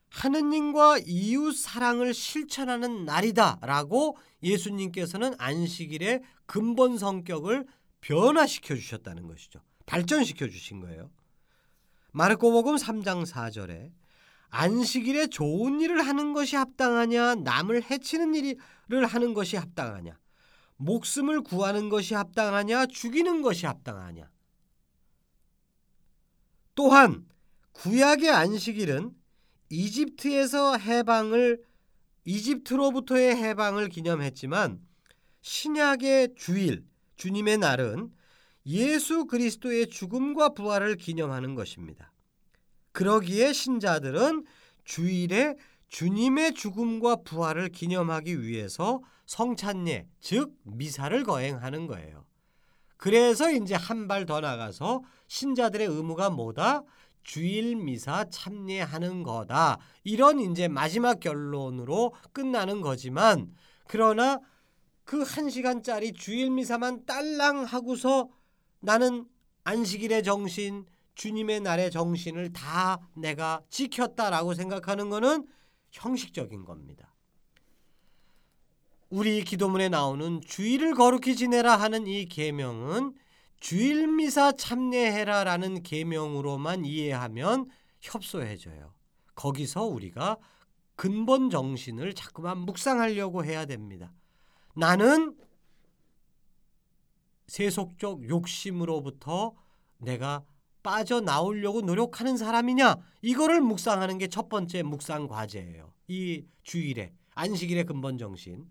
하느님과 0.10 1.00
이웃 1.06 1.54
사랑을 1.54 2.14
실천하는 2.14 3.06
날이다라고 3.06 4.18
예수님께서는 4.42 5.34
안식일의 5.38 6.22
근본 6.46 6.98
성격을 6.98 7.66
변화시켜 8.02 8.76
주셨다는 8.76 9.28
것이죠. 9.28 9.62
발전시켜 9.86 10.48
주신 10.48 10.80
거예요. 10.80 11.12
마르코복음 12.12 12.76
3장 12.76 13.26
4절에 13.26 13.92
안식일에 14.50 15.28
좋은 15.28 15.82
일을 15.82 16.06
하는 16.06 16.34
것이 16.34 16.56
합당하냐 16.56 17.36
남을 17.36 17.84
해치는 17.84 18.34
일을 18.36 19.06
하는 19.06 19.34
것이 19.34 19.58
합당하냐 19.58 20.18
목숨을 20.78 21.42
구하는 21.42 21.90
것이 21.90 22.14
합당하냐 22.14 22.86
죽이는 22.88 23.42
것이 23.42 23.66
합당하냐 23.66 24.30
또한 26.76 27.26
구약의 27.74 28.30
안식일은 28.30 29.17
이집트에서 29.70 30.78
해방을 30.78 31.62
이집트로부터의 32.26 33.36
해방을 33.36 33.90
기념했지만 33.90 34.82
신약의 35.42 36.36
주일 36.36 36.86
주님의 37.16 37.58
날은 37.58 38.12
예수 38.66 39.26
그리스도의 39.26 39.88
죽음과 39.88 40.50
부활을 40.50 40.98
기념하는 40.98 41.56
것입니다. 41.56 42.12
그러기에 42.92 43.54
신자들은 43.54 44.46
주일에 44.84 45.56
주님의 45.88 46.54
죽음과 46.54 47.18
부활을 47.24 47.70
기념하기 47.70 48.42
위해서 48.42 49.02
성찬례, 49.26 50.08
즉 50.20 50.54
미사를 50.64 51.24
거행하는 51.24 51.88
거예요. 51.88 52.26
그래서 52.98 53.52
이제 53.52 53.76
한 53.76 54.08
발 54.08 54.26
더 54.26 54.42
나가서 54.42 55.04
신자들의 55.28 55.88
의무가 55.88 56.30
뭐다? 56.30 56.84
주일 57.28 57.76
미사 57.76 58.26
참례하는 58.28 59.22
거다. 59.22 59.78
이런 60.04 60.40
이제 60.40 60.68
마지막 60.68 61.20
결론으로 61.20 62.16
끝나는 62.32 62.82
거지만 62.82 63.54
그러나 63.88 64.40
그 65.04 65.24
한 65.24 65.50
시간짜리 65.50 66.12
주일 66.14 66.50
미사만 66.50 67.06
딸랑 67.06 67.64
하고서 67.64 68.30
나는 68.80 69.26
안식일의 69.64 70.24
정신, 70.24 70.86
주님의 71.16 71.62
날의 71.62 71.92
정신을 71.92 72.54
다 72.54 73.00
내가 73.14 73.62
지켰다라고 73.70 74.54
생각하는 74.54 75.10
것은 75.10 75.48
형식적인 75.92 76.66
겁니다. 76.66 77.14
우리 79.10 79.44
기도문에 79.44 79.90
나오는 79.90 80.42
주일을 80.42 80.94
거룩히 80.94 81.36
지내라 81.36 81.78
하는 81.78 82.08
이 82.08 82.26
계명은 82.26 83.14
주일 83.60 84.08
미사 84.08 84.52
참례해라라는 84.52 85.84
계명으로만 85.84 86.86
이해하면 86.86 87.70
협소해져요. 88.02 88.94
거기서 89.36 89.84
우리가 89.84 90.38
근본 90.96 91.50
정신을 91.50 92.14
자꾸만 92.14 92.60
묵상하려고 92.60 93.46
해야 93.46 93.66
됩니다. 93.66 94.12
나는 94.76 95.36
세속적 97.48 98.28
욕심으로부터 98.28 99.54
내가 99.98 100.44
빠져나오려고 100.84 101.82
노력하는 101.82 102.38
사람이냐 102.38 102.96
이거를 103.22 103.62
묵상하는 103.62 104.18
게 104.18 104.28
첫 104.28 104.50
번째 104.50 104.84
묵상 104.84 105.28
과제예요. 105.28 105.94
이 106.08 106.46
주일에 106.64 107.14
안식일의 107.36 107.86
근본 107.86 108.18
정신. 108.18 108.70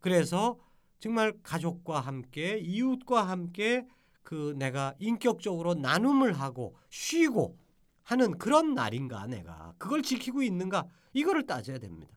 그래서 0.00 0.58
정말 1.04 1.34
가족과 1.42 2.00
함께 2.00 2.56
이웃과 2.56 3.28
함께 3.28 3.86
그 4.22 4.54
내가 4.56 4.94
인격적으로 4.98 5.74
나눔을 5.74 6.32
하고 6.32 6.78
쉬고 6.88 7.58
하는 8.04 8.38
그런 8.38 8.72
날인가 8.72 9.26
내가 9.26 9.74
그걸 9.76 10.02
지키고 10.02 10.42
있는가 10.42 10.86
이거를 11.12 11.44
따져야 11.44 11.76
됩니다. 11.76 12.16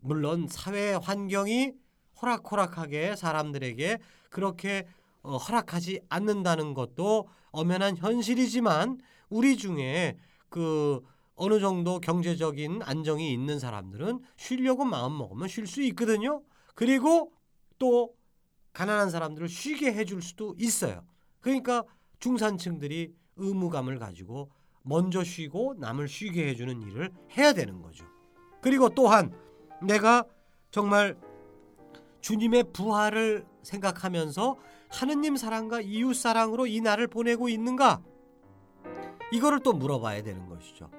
물론 0.00 0.48
사회 0.48 0.94
환경이 0.94 1.74
호락호락하게 2.20 3.14
사람들에게 3.14 3.98
그렇게 4.28 4.84
어, 5.22 5.36
허락하지 5.36 6.00
않는다는 6.08 6.74
것도 6.74 7.28
엄연한 7.52 7.96
현실이지만 7.96 8.98
우리 9.28 9.56
중에 9.56 10.18
그 10.48 11.00
어느 11.36 11.60
정도 11.60 12.00
경제적인 12.00 12.82
안정이 12.82 13.32
있는 13.32 13.60
사람들은 13.60 14.18
쉬려고 14.36 14.84
마음 14.84 15.16
먹으면 15.16 15.46
쉴 15.46 15.68
수 15.68 15.80
있거든요. 15.82 16.42
그리고 16.74 17.32
또 17.78 18.14
가난한 18.72 19.10
사람들을 19.10 19.48
쉬게 19.48 19.92
해줄 19.92 20.22
수도 20.22 20.54
있어요. 20.58 21.04
그러니까 21.40 21.84
중산층들이 22.18 23.14
의무감을 23.36 23.98
가지고 23.98 24.50
먼저 24.82 25.24
쉬고 25.24 25.74
남을 25.78 26.08
쉬게 26.08 26.48
해주는 26.48 26.82
일을 26.82 27.12
해야 27.36 27.52
되는 27.52 27.80
거죠. 27.80 28.04
그리고 28.60 28.88
또한 28.88 29.32
내가 29.82 30.24
정말 30.70 31.16
주님의 32.20 32.72
부활을 32.72 33.44
생각하면서 33.62 34.56
하느님 34.90 35.36
사랑과 35.36 35.80
이웃 35.80 36.14
사랑으로 36.14 36.66
이 36.66 36.80
날을 36.80 37.08
보내고 37.08 37.48
있는가? 37.48 38.02
이거를 39.32 39.60
또 39.60 39.72
물어봐야 39.72 40.22
되는 40.22 40.48
것이죠. 40.48 40.90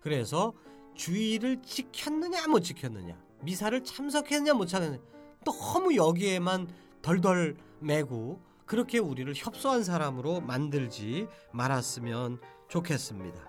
그래서 0.00 0.52
주의를 0.94 1.62
지켰느냐 1.62 2.48
못 2.48 2.60
지켰느냐, 2.60 3.18
미사를 3.42 3.82
참석했느냐 3.84 4.54
못 4.54 4.66
참석했느냐, 4.66 5.15
너무 5.46 5.96
여기에만 5.96 6.68
덜덜 7.00 7.56
매고 7.80 8.40
그렇게 8.66 8.98
우리를 8.98 9.32
협소한 9.34 9.84
사람으로 9.84 10.40
만들지 10.40 11.28
말았으면 11.52 12.40
좋겠습니다. 12.68 13.40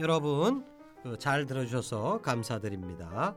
여러분 0.00 0.64
그잘 1.02 1.46
들어주셔서 1.46 2.22
감사드립니다. 2.22 3.36